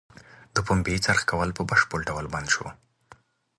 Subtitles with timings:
[0.53, 2.65] د پنبې څرخ کول په بشپړه ډول بند شو.